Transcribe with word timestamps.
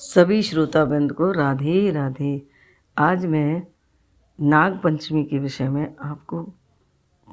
सभी 0.00 0.42
श्रोताबंद 0.42 1.12
को 1.12 1.32
राधे 1.32 1.90
राधे। 1.90 2.46
आज 2.98 3.26
मैं 3.26 3.62
नाग 4.40 4.80
पंचमी 4.84 5.24
के 5.24 5.38
विषय 5.38 5.68
में 5.68 5.96
आपको 6.02 6.42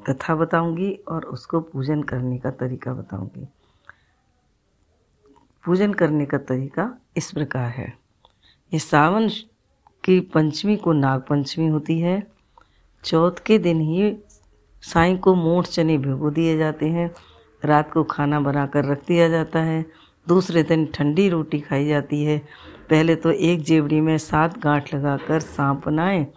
कथा 0.09 0.35
बताऊँगी 0.35 0.91
और 0.93 1.23
उसको 1.23 1.59
पूजन 1.59 2.03
करने 2.03 2.37
का 2.37 2.51
तरीका 2.51 2.93
बताऊँगी। 2.93 3.47
पूजन 5.65 5.93
करने 5.93 6.25
का 6.25 6.37
तरीका 6.37 6.97
इस 7.17 7.31
प्रकार 7.31 7.69
है। 7.69 7.93
ये 8.73 8.79
सावन 8.79 9.29
की 10.03 10.19
पंचमी 10.19 10.77
को 10.77 10.93
नाग 10.93 11.21
पंचमी 11.21 11.67
होती 11.67 11.99
है। 11.99 12.27
चौथ 13.03 13.43
के 13.45 13.59
दिन 13.59 13.81
ही 13.81 14.17
साई 14.81 15.17
को 15.17 15.35
मोठ 15.35 15.65
चने 15.65 15.97
भिगो 15.97 16.29
दिए 16.29 16.57
जाते 16.57 16.89
हैं। 16.89 17.11
रात 17.65 17.91
को 17.91 18.03
खाना 18.03 18.39
बनाकर 18.39 18.85
रख 18.85 19.07
दिया 19.07 19.29
जाता 19.29 19.59
है। 19.59 20.04
दूसरे 20.27 20.63
दिन 20.63 20.85
ठंडी 20.85 21.29
रोटी 21.29 21.59
खाई 21.59 21.87
जाती 21.87 22.23
है। 22.23 22.37
पहले 22.89 23.15
तो 23.15 23.31
एक 23.31 23.61
जेवड़ी 23.61 24.01
में 24.01 24.17
सात 24.17 24.57
गांठ 24.57 24.93
लगाकर 24.95 25.39
सांप 25.39 25.85
बनाएँ 25.85 26.27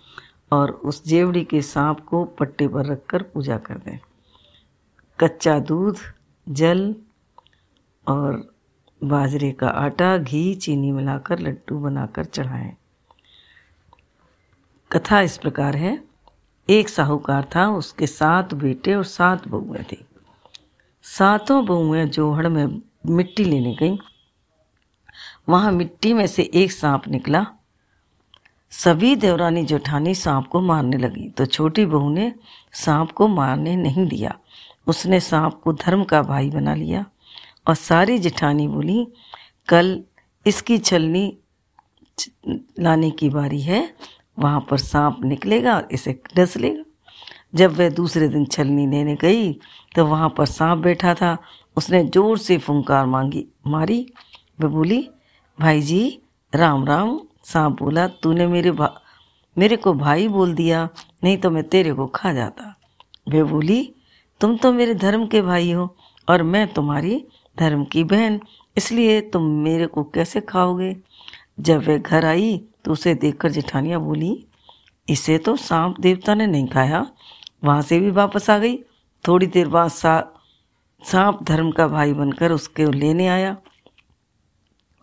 और 0.53 0.71
उस 0.71 1.05
जेवड़ी 1.05 1.45
के 1.45 1.63
सांप 1.63 2.01
को 2.01 2.25
पट्टे 2.25 2.69
पर 2.69 2.87
रखकर 2.87 3.23
पूजा 3.23 3.59
कर 3.59 3.75
दें। 3.75 3.99
कच्चा 5.21 5.59
दूध, 5.59 5.97
जल 6.49 6.95
और 8.09 8.55
बाजरे 9.05 9.53
का 9.53 9.69
आटा, 9.69 10.19
घी, 10.19 10.55
चीनी 10.55 10.93
मिलाकर 10.93 11.39
लड्डू 11.39 11.79
बनाकर 11.79 12.25
चढ़ाएँ। 12.25 12.77
कथा 14.93 15.21
इस 15.21 15.39
प्रकार 15.39 15.77
है। 15.77 16.05
एक 16.71 16.89
साहूकार 16.89 17.49
था, 17.57 17.69
उसके 17.69 18.07
सात 18.07 18.55
बेटे 18.55 18.95
और 18.95 19.05
सात 19.05 19.49
बहुएँ 19.49 19.83
थी। 19.83 20.05
सातों 21.03 21.65
बहुएँ 21.65 22.07
जोहड़ 22.07 22.49
में 22.49 22.83
मिट्टी 23.05 23.45
लेने 23.45 23.75
गई। 23.75 23.99
वहाँ 25.49 25.73
मिट्टी 25.73 26.13
में 26.13 26.27
से 26.27 26.43
एक 26.55 26.73
सांप 26.73 27.09
निकला। 27.09 27.47
सभी 28.73 29.15
देवरानी 29.17 29.65
जेठानी 29.65 30.15
सांप 30.15 30.47
को 30.47 30.61
मारने 30.61 30.97
लगी। 30.97 31.29
तो 31.29 31.47
छोटी 31.47 31.85
बहू 31.87 32.11
ने 32.11 32.33
सांप 32.75 33.13
को 33.13 33.29
मारने 33.29 33.77
नहीं 33.77 34.07
दिया। 34.07 34.39
उसने 34.87 35.21
सांप 35.21 35.61
को 35.65 35.73
धर्म 35.75 36.05
का 36.05 36.23
भाई 36.23 36.51
बना 36.51 36.75
लिया 36.75 37.05
और 37.67 37.75
सारी 37.75 38.19
जेठानी 38.19 38.69
बोली, 38.69 39.07
कल 39.69 40.03
इसकी 40.47 40.79
छलनी 40.79 41.37
लाने 42.81 43.11
की 43.11 43.29
बारी 43.31 43.61
है। 43.63 43.95
वहाँ 44.39 44.61
पर 44.61 44.79
सांप 44.79 45.21
निकलेगा 45.25 45.75
और 45.77 45.89
इसे 45.93 46.21
डस 46.37 46.57
लेगा। 46.57 46.85
जब 47.55 47.77
वह 47.77 47.89
दूसरे 47.91 48.29
दिन 48.29 48.45
छलनी 48.45 48.87
लेने 48.87 49.15
गई 49.17 49.53
तो 49.95 50.05
वहाँ 50.07 50.29
पर 50.29 50.47
सांप 50.47 50.79
बैठा 50.79 51.15
था। 51.15 51.37
उसने 51.79 52.03
ज़ोर 52.05 52.39
से 52.39 52.57
फुंकार 52.59 53.07
मांगी, 53.07 53.45
मारी। 53.67 54.01
वह 54.61 54.69
बोली, 54.69 55.09
भाई 55.59 55.81
जी, 55.83 56.21
राम 56.53 56.85
राम, 56.87 57.19
सांप 57.45 57.79
बोला, 57.79 58.07
तूने 58.07 58.47
मेरे 58.47 58.71
भा, 58.71 58.91
मेरे 59.57 59.77
को 59.77 59.93
भाई 59.95 60.29
बोल 60.29 60.55
दिया, 60.55 60.89
नहीं 61.25 61.37
तो 61.39 61.51
मैं 61.51 61.63
तेरे 61.69 61.93
को 61.93 62.07
खा 62.07 62.33
जाता। 62.33 62.75
वे 63.29 63.43
बोली, 63.45 63.95
तुम 64.41 64.57
तो 64.57 64.73
मेरे 64.73 64.95
धर्म 64.95 65.27
के 65.27 65.43
भाई 65.43 65.71
हो 65.73 65.95
और 66.29 66.43
मैं 66.43 66.67
तुम्हारी 66.73 67.25
धर्म 67.57 67.85
की 67.85 68.05
बहन, 68.05 68.41
इसलिए 68.77 69.21
तुम 69.21 69.43
मेरे 69.63 69.87
को 69.87 70.05
कैसे 70.05 70.41
खाओगे? 70.41 70.97
जब 71.61 71.87
वह 71.89 71.99
घर 71.99 72.25
आई 72.25 72.57
तो 72.85 72.93
उसे 72.93 73.15
देखकर 73.15 73.51
जेठानिया 73.51 73.99
बोली, 73.99 74.47
इसे 75.09 75.39
तो 75.39 75.57
सांप 75.57 76.01
देवता 76.01 76.35
ने 76.35 76.47
नहीं 76.47 76.67
खाया। 76.69 77.07
वहाँ 77.65 77.83
से 77.83 77.99
भी 78.01 78.11
वापस 78.11 78.51
आ 78.51 78.59
गई। 78.59 78.77
थोड़ी 79.25 79.47
देर 79.47 79.69
बाद 79.69 79.91
सा 79.91 80.13
सांप 81.03 81.43
धर्म 81.43 81.71
का 81.71 81.87
भाई 81.89 82.13
बनकर 82.13 82.53
उसके 82.53 82.87
लेने 82.93 83.27
आया 83.27 83.57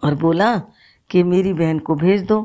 और 0.04 0.16
बोला 0.16 0.56
कि 1.10 1.24
मेरी 1.24 1.54
बहन 1.54 1.80
को 1.80 1.96
भेज 1.96 2.24
दो। 2.24 2.38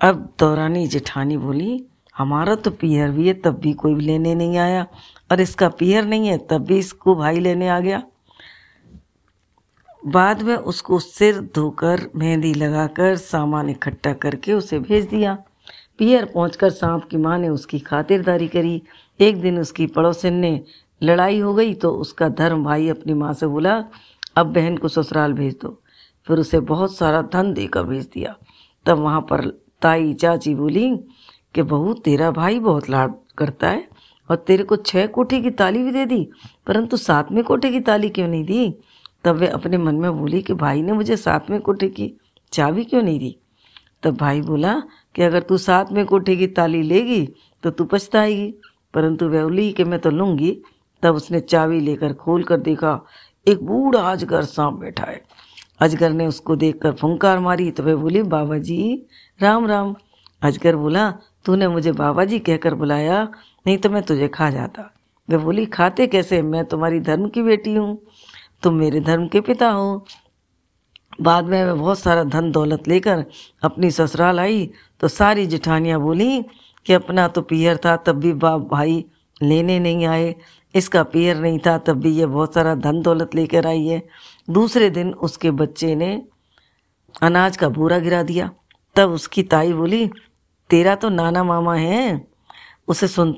अब 0.00 0.32
दौरानी 0.38 0.86
जेठानी 0.86 1.36
बोली, 1.36 1.84
हमारा 2.16 2.54
तो 2.54 2.70
पियर 2.70 3.10
भी 3.10 3.28
है, 3.28 3.34
तब 3.34 3.58
भी 3.58 3.72
कोई 3.72 3.94
लेने 3.94 4.34
नहीं 4.34 4.58
आया। 4.58 4.86
और 5.30 5.40
इसका 5.40 5.68
पियर 5.68 6.04
नहीं 6.04 6.28
है, 6.28 6.38
तब 6.38 6.64
भी 6.64 6.78
इसको 6.78 7.14
भाई 7.14 7.40
लेने 7.40 7.68
आ 7.68 7.80
गया। 7.80 8.02
बाद 10.06 10.42
में 10.42 10.54
उसको 10.54 10.98
सिर 10.98 11.40
धोकर 11.54 12.08
मेहंदी 12.16 12.54
लगाकर 12.54 13.16
सामान 13.16 13.70
इकट्ठा 13.70 14.12
करके 14.12 14.52
उसे 14.52 14.78
भेज 14.78 15.06
दिया। 15.06 15.34
पियर 15.98 16.24
पहुंचकर 16.24 16.70
सांप 16.70 17.04
की 17.04 17.16
माँ 17.16 17.38
ने 17.38 17.48
उसकी 17.48 17.78
खातिरदारी 17.78 18.48
करी। 18.48 18.82
एक 19.20 19.40
दिन 19.40 19.58
उसकी 19.58 19.86
पड़ोसिन 19.86 20.34
ने 20.34 20.60
लड़ाई 21.02 21.38
हो 21.40 21.54
गई 21.54 21.74
तो 21.74 21.90
उसका 21.92 22.28
धर्म 22.28 22.64
भाई 22.64 22.88
अपनी 22.88 23.14
माँ 23.14 23.32
से 23.32 23.46
बोला, 23.46 23.84
अब 24.36 24.52
बहन 24.52 24.76
को 24.76 24.88
ससुराल 24.88 25.32
भेज 25.32 25.56
दो। 25.62 25.78
फिर 26.26 26.38
उसे 26.38 26.60
बहुत 26.60 26.94
सारा 26.96 27.22
धन 27.22 27.52
देकर 27.52 27.82
भेज 27.82 28.04
दिया। 28.04 28.34
तब 28.86 28.98
वहाँ 28.98 29.20
पर 29.20 29.46
ताई 29.82 30.12
चाची 30.14 30.54
बोली 30.54 30.90
कि, 31.54 31.62
बहू, 31.62 31.92
तेरा 31.94 32.30
भाई 32.30 32.58
बहुत 32.58 32.90
लाड 32.90 33.14
करता 33.38 33.68
है 33.68 33.88
और 34.30 34.36
तेरे 34.36 34.64
को 34.64 34.76
छह 34.76 35.06
कोठे 35.06 35.40
की 35.40 35.50
ताली 35.50 35.82
भी 35.82 35.90
दे 35.90 36.04
दी, 36.06 36.28
परंतु 36.66 36.96
सातवें 36.96 37.42
कोठे 37.44 37.70
की 37.70 37.80
ताली 37.80 38.08
क्यों 38.08 38.28
नहीं 38.28 38.44
दी? 38.44 38.74
तब 39.24 39.36
वे 39.36 39.46
अपने 39.46 39.78
मन 39.78 39.94
में 39.94 40.18
बोली 40.18 40.42
कि, 40.42 40.54
भाई 40.54 40.82
ने 40.82 40.92
मुझे 40.92 41.16
सातवें 41.16 41.60
कोठे 41.60 41.88
की 41.88 42.12
चाबी 42.52 42.84
क्यों 42.84 43.02
नहीं 43.02 43.18
दी? 43.18 43.36
तब 44.02 44.16
भाई 44.16 44.40
बोला 44.40 44.74
कि, 45.14 45.22
अगर 45.22 45.42
तू 45.42 45.56
सातवें 45.58 46.04
कोठे 46.06 46.36
की 46.36 46.46
ताली 46.46 46.82
लेगी 46.82 47.26
तो 47.62 47.70
तू 47.70 47.84
पछताएगी, 47.84 48.54
परंतु 48.94 49.28
वह 49.28 49.42
बोली 49.42 49.72
कि, 49.72 49.84
मैं 49.84 49.98
तो 50.00 50.10
लूँगी। 50.10 50.56
तब 51.02 51.14
उसने 51.14 51.40
चाबी 51.42 51.80
लेकर 51.80 52.12
खोल 52.14 52.42
कर 52.44 52.56
देखा, 52.58 53.00
एक 53.46 53.64
बूढ़ा 53.66 54.00
अजगर 54.02 54.44
सांप 54.44 54.74
बैठा 54.74 55.04
है। 55.04 55.20
अजगर 55.80 56.10
ने 56.12 56.26
उसको 56.26 56.56
देखकर 56.56 56.92
फुंकार 56.92 57.38
मारी 57.40 57.70
तो 57.70 57.82
वह 57.82 57.94
बोली 57.96 58.22
बाबा 58.24 58.58
जी 58.60 59.06
राम 59.40 59.66
राम। 59.66 59.94
अजगर 60.42 60.76
बोला, 60.76 61.10
तूने 61.44 61.68
मुझे 61.68 61.92
बाबा 61.92 62.24
जी 62.24 62.38
कहकर 62.40 62.74
बुलाया, 62.74 63.22
नहीं 63.66 63.76
तो 63.78 63.90
मैं 63.90 64.02
तुझे 64.02 64.28
खा 64.28 64.50
जाता। 64.50 64.90
वह 65.28 65.38
बोली, 65.38 65.66
खाते 65.66 66.06
कैसे? 66.06 66.40
मैं 66.42 66.64
तुम्हारी 66.64 67.00
धर्म 67.00 67.28
की 67.28 67.42
बेटी 67.42 67.74
हूँ, 67.74 67.98
तुम 68.62 68.74
मेरे 68.74 69.00
धर्म 69.02 69.26
के 69.28 69.40
पिता 69.42 69.68
हो। 69.70 70.04
बाद 71.20 71.44
में 71.44 71.64
मैं 71.64 71.78
बहुत 71.78 71.98
सारा 71.98 72.22
धन 72.24 72.50
दौलत 72.52 72.88
लेकर 72.88 73.24
अपनी 73.62 73.90
ससुराल 73.90 74.40
आई 74.40 74.70
तो 75.00 75.08
सारी 75.10 75.46
जिठानियाँ 75.46 76.00
बोली 76.00 76.44
कि 76.86 76.92
अपना 76.92 77.26
तो 77.28 77.42
पियर 77.42 77.76
था, 77.76 77.96
तब 77.96 78.16
भी 78.16 78.32
बाप 78.34 78.68
भाई 78.70 79.04
लेने 79.42 79.78
नहीं 79.80 80.06
आए, 80.06 80.34
इसका 80.74 81.02
पियर 81.02 81.36
नहीं 81.36 81.58
था, 81.58 81.76
तब 81.78 82.00
भी 82.00 82.10
ये 82.10 82.26
बहुत 82.26 82.54
सारा 82.54 82.74
धन 82.74 83.00
दौलत 83.02 83.34
लेकर 83.34 83.66
आई 83.66 83.86
है। 83.86 84.02
दूसरे 84.50 84.90
दिन 84.90 85.12
उसके 85.12 85.50
बच्चे 85.50 85.94
ने 85.94 86.10
अनाज 87.22 87.56
का 87.56 87.68
बोरा 87.68 87.98
गिरा 87.98 88.22
दिया। 88.22 88.50
तब 88.96 89.10
उसकी 89.10 89.42
ताई 89.42 89.72
बोली, 89.72 90.10
तेरा 90.70 90.94
तो 90.94 91.08
नाना 91.08 91.44
मामा 91.44 91.74
है, 91.74 92.26
उसे 92.88 93.08
सुन, 93.08 93.34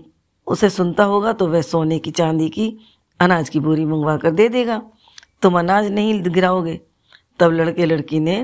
उसे 0.46 0.70
सुनता 0.70 1.04
होगा 1.04 1.32
तो 1.32 1.46
वह 1.48 1.62
सोने 1.62 1.98
की 1.98 2.10
चांदी 2.10 2.48
की 2.48 2.76
अनाज 3.20 3.48
की 3.48 3.60
बोरी 3.60 3.84
मंगवा 3.84 4.16
कर 4.16 4.30
दे 4.30 4.48
देगा। 4.48 4.82
तुम 5.42 5.58
अनाज 5.58 5.90
नहीं 5.90 6.22
गिराओगे। 6.24 6.80
तब 7.40 7.52
लड़के 7.52 7.86
लड़की 7.86 8.20
ने 8.20 8.36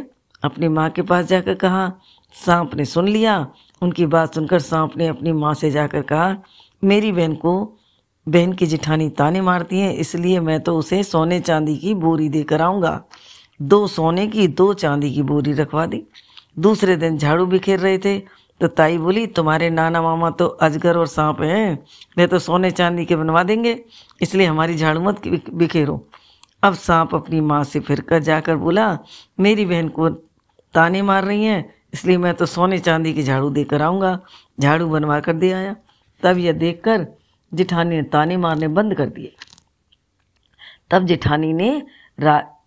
अपनी 0.43 0.69
माँ 0.69 0.89
के 0.91 1.03
पास 1.03 1.25
जाकर 1.27 1.55
कहा, 1.55 1.93
सांप 2.35 2.75
ने 2.75 2.85
सुन 2.85 3.09
लिया। 3.09 3.37
उनकी 3.83 4.07
बात 4.07 4.35
सुनकर 4.35 4.59
सांप 4.59 4.97
ने 4.97 5.07
अपनी 5.07 5.33
माँ 5.33 5.53
से 5.55 5.71
जाकर 5.71 6.03
कहा 6.03 6.37
मेरी 6.83 7.13
बहन 7.13 7.35
को, 7.35 7.53
बहन 8.27 8.53
की 8.53 8.67
जिठानी 8.67 9.09
ताने 9.09 9.41
मारती 9.41 9.81
है, 9.81 9.93
इसलिए 9.93 10.41
मैं 10.41 10.61
तो 10.61 10.77
उसे 10.79 11.03
सोने 11.03 11.41
चांदी 11.41 11.77
की 11.77 11.95
बोरी 11.95 12.29
देकर 12.29 12.63
आऊँगा। 12.63 13.03
दो 13.61 13.87
सोने 13.87 14.27
की, 14.27 14.47
दो 14.49 14.73
चांदी 14.75 15.13
की 15.15 15.23
बोरी 15.23 15.53
रखवा 15.53 15.87
दी। 15.87 16.03
दूसरे 16.59 16.97
दिन 16.97 17.19
झाड़ू 17.19 17.47
बिखेर 17.47 17.79
रहे 17.79 17.99
थे। 17.99 18.19
तो 18.61 18.69
ताई 18.69 18.99
बोली, 18.99 19.27
तुम्हारे 19.27 19.69
नाना 19.71 20.03
मामा 20.03 20.31
तो 20.31 20.47
अजगर 20.47 20.97
और 20.97 21.07
सांप 21.07 21.41
हैं 21.41 21.79
वे 22.19 22.27
तो 22.27 22.39
सोने 22.39 22.71
चांदी 22.71 23.05
के 23.05 23.17
बनवा 23.17 23.43
देंगे। 23.43 23.79
इसलिए 24.23 24.47
हमारी 24.47 24.77
झाड़ू 24.77 25.01
मत 25.01 25.29
बिखेरो। 25.29 26.07
अब 26.63 26.75
सांप 26.75 27.15
अपनी 27.15 27.41
माँ 27.41 27.63
से 27.65 27.81
फिर 27.81 28.01
कर 28.01 28.19
जाकर 28.19 28.57
बोला, 28.57 28.99
मेरी 29.41 29.65
बहन 29.67 29.89
को 29.89 30.09
ताने 30.75 31.03
मार 31.03 31.25
रही 31.25 31.45
हैं, 31.45 31.75
इसलिए 31.95 32.17
मैं 32.19 32.35
तो 32.35 32.47
सोने 32.47 32.79
चांदी 32.79 33.13
की 33.15 33.23
झाड़ू 33.23 33.51
देकर 33.51 33.83
आऊँगा। 33.83 34.19
झाड़ू 34.61 34.89
बनवा 34.89 35.21
कर 35.21 35.33
दे 35.33 35.51
आया। 35.53 35.75
तब 36.23 36.39
यह 36.39 36.53
देखकर 36.55 37.07
जिठानी 37.53 37.97
ने 37.97 38.03
ताने 38.05 38.37
मारने 38.37 38.69
बंद 38.71 38.95
कर 38.95 39.07
दिए। 39.09 39.33
तब 40.91 41.05
जिठानी 41.07 41.53
ने 41.53 41.83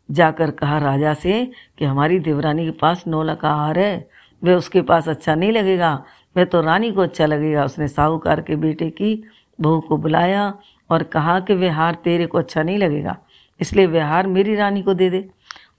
जाकर 0.09 0.51
कहा 0.51 0.77
राजा 0.79 1.13
से 1.13 1.45
कि 1.77 1.85
हमारी 1.85 2.19
देवरानी 2.19 2.65
के 2.65 2.71
पास 2.71 3.03
नौला 3.07 3.35
का 3.35 3.49
हार 3.49 3.79
है, 3.79 4.07
वह 4.41 4.55
उसके 4.55 4.81
पास 4.81 5.07
अच्छा 5.09 5.35
नहीं 5.35 5.51
लगेगा, 5.51 5.93
वह 6.35 6.45
तो 6.45 6.61
रानी 6.61 6.91
को 6.91 7.01
अच्छा 7.01 7.25
लगेगा। 7.25 7.63
उसने 7.65 7.87
साहूकार 7.87 8.41
के 8.41 8.55
बेटे 8.57 8.89
की 8.91 9.23
बहू 9.59 9.79
को 9.79 9.97
बुलाया 9.97 10.53
और 10.89 11.03
कहा 11.05 11.39
कि 11.39 11.53
वह 11.55 11.75
हार 11.75 11.95
तेरे 12.03 12.25
को 12.25 12.37
अच्छा 12.37 12.63
नहीं 12.63 12.77
लगेगा, 12.77 13.17
इसलिए 13.59 13.85
वह 13.87 14.05
हार 14.05 14.27
मेरी 14.27 14.55
रानी 14.55 14.81
को 14.81 14.93
दे 14.93 15.09
दे। 15.09 15.27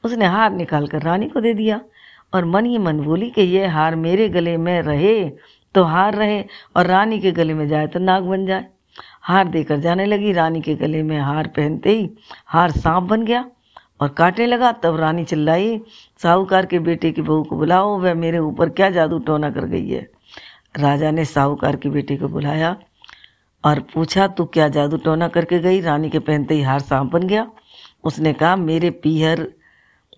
उसने 0.05 0.27
हार 0.27 0.53
निकाल 0.53 0.87
कर 0.87 1.03
रानी 1.03 1.29
को 1.29 1.41
दे 1.41 1.53
दिया 1.55 1.81
और 2.35 2.45
मन 2.45 2.67
ही 2.67 2.79
मन 2.79 3.01
बोली 3.01 3.31
कि 3.31 3.43
यह 3.43 3.75
हार 3.75 3.97
मेरे 3.97 4.29
गले 4.29 4.57
में 4.57 4.81
रहे 4.83 5.31
तो 5.75 5.83
हार 5.85 6.15
रहे 6.15 6.43
और 6.77 6.87
रानी 6.87 7.19
के 7.21 7.33
गले 7.33 7.55
में 7.55 7.67
जाए 7.69 7.87
तो 7.87 7.99
नाग 8.01 8.25
बन 8.25 8.47
जाए। 8.47 8.67
हार 9.23 9.49
देकर 9.49 9.79
जाने 9.79 10.07
लगी, 10.07 10.33
रानी 10.33 10.61
के 10.61 10.75
गले 10.75 11.03
में 11.03 11.19
हार 11.19 11.47
पहनते 11.49 11.91
ही 11.91 12.11
हार 12.47 12.71
सांप 12.71 13.03
बन 13.03 13.25
गया 13.25 13.45
और 14.01 14.09
काटने 14.09 14.47
लगा। 14.47 14.73
तब 14.75 14.97
रानी 14.97 15.25
चिल्लाई, 15.25 15.81
साहूकार 16.23 16.67
के 16.67 16.79
बेटे 16.81 17.13
की 17.13 17.23
बहू 17.23 17.43
को 17.43 17.57
बुलाओ, 17.57 17.99
वह 17.99 18.15
मेरे 18.15 18.39
ऊपर 18.41 18.69
क्या 18.71 18.91
जादू 18.91 19.19
टोना 19.21 19.51
कर 19.51 19.65
गई 19.67 19.89
है? 19.89 20.09
राजा 20.75 21.11
ने 21.11 21.25
साहूकार 21.25 21.77
के 21.77 21.89
बेटे 21.89 22.17
को 22.17 22.29
बुलाया 22.29 22.77
और 23.65 23.81
पूछा, 23.95 24.27
तू 24.29 24.45
क्या 24.45 24.69
जादू 24.69 24.97
टोना 24.97 25.29
करके 25.29 25.59
गई? 25.59 25.81
रानी 25.81 26.11
के 26.11 26.19
पहनते 26.21 26.55
ही 26.55 26.63
हार 26.63 26.81
सांप 26.83 27.13
बन 27.13 27.27
गया। 27.29 27.47
उसने 28.05 28.33
कहा, 28.33 28.57
मेरे 28.57 28.91
पीहर 28.93 29.47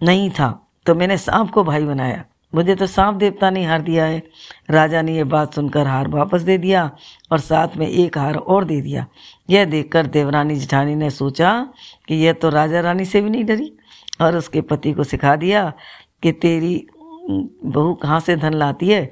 नहीं 0.02 0.30
था 0.30 0.48
तो 0.86 0.94
मैंने 0.94 1.16
सांप 1.18 1.50
को 1.50 1.64
भाई 1.64 1.84
बनाया। 1.84 2.24
मुझे 2.54 2.74
तो 2.74 2.86
सांप 2.86 3.14
देवता 3.14 3.50
ने 3.50 3.64
हार 3.64 3.82
दिया 3.82 4.04
है। 4.04 4.22
राजा 4.70 5.02
ने 5.02 5.16
यह 5.16 5.24
बात 5.24 5.54
सुनकर 5.54 5.86
हार 5.86 6.08
वापस 6.08 6.42
दे 6.42 6.58
दिया 6.58 6.90
और 7.32 7.40
साथ 7.40 7.76
में 7.76 7.86
एक 7.88 8.18
हार 8.18 8.36
और 8.36 8.64
दे 8.64 8.80
दिया। 8.80 9.06
यह 9.50 9.64
देखकर 9.64 10.06
देवरानी 10.06 10.56
जिठानी 10.56 10.94
ने 10.94 11.10
सोचा 11.10 11.52
कि 12.08 12.14
यह 12.14 12.32
तो 12.32 12.48
राजा 12.48 12.80
रानी 12.80 13.04
से 13.04 13.20
भी 13.20 13.30
नहीं 13.30 13.44
डरी 13.44 13.72
और 14.20 14.36
उसके 14.36 14.60
पति 14.60 14.92
को 14.92 15.04
सिखा 15.04 15.36
दिया 15.36 15.72
कि 16.22 16.32
तेरी 16.32 16.86
बहू 17.30 17.94
कहाँ 17.94 18.20
से 18.20 18.36
धन 18.36 18.54
लाती 18.54 18.88
है? 18.88 19.04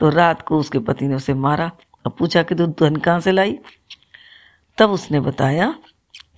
तो 0.00 0.08
रात 0.08 0.42
को 0.42 0.58
उसके 0.58 0.78
पति 0.78 1.06
ने 1.06 1.14
उसे 1.14 1.34
मारा 1.34 1.70
और 2.06 2.12
पूछा 2.18 2.42
कि 2.42 2.54
तू 2.54 2.66
धन 2.66 2.96
कहाँ 2.96 3.20
से 3.20 3.32
लाई? 3.32 3.58
तब 4.78 4.90
उसने 4.90 5.20
बताया 5.20 5.74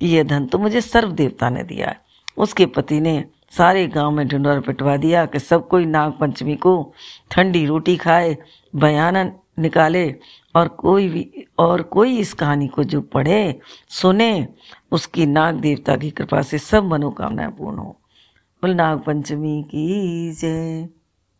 कि 0.00 0.06
यह 0.06 0.22
धन 0.22 0.46
तो 0.46 0.58
मुझे 0.58 0.80
सर्व 0.80 1.10
देवता 1.12 1.48
ने 1.50 1.62
दिया 1.62 1.88
है। 1.88 2.00
उसके 2.36 2.66
पति 2.66 3.00
ने 3.00 3.24
सारे 3.56 3.86
गाँव 3.86 4.10
में 4.10 4.28
ढिंडोर 4.28 4.60
पिटवा 4.60 4.96
दिया 4.96 5.26
कि 5.26 5.38
सब 5.38 5.68
कोई 5.68 5.86
नागपंचमी 5.86 6.56
को 6.56 6.94
ठंडी 7.30 7.66
रोटी 7.66 7.96
खाए, 7.96 8.36
बयान 8.76 9.32
निकाले 9.58 10.14
और 10.54 10.68
कोई 10.68 11.08
भी, 11.08 11.46
और 11.58 11.82
कोई 11.82 12.18
इस 12.18 12.32
कहानी 12.32 12.66
को 12.66 12.84
जो 12.84 13.00
पढ़े, 13.00 13.60
सुने, 13.88 14.48
उसकी 14.92 15.26
नाग 15.26 15.54
देवता 15.54 15.96
की 15.96 16.10
कृपा 16.10 16.42
से 16.42 16.58
सब 16.58 16.84
मनोकामनाएँ 16.84 17.50
पूर्ण 17.50 17.78
हो। 17.78 18.00
बोल 18.62 18.74
नाग 18.74 18.98
पंचमी 18.98 19.62
की 19.62 20.32
जय। 20.32 20.88